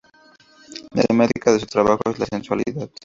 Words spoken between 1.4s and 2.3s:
de su trabajo es la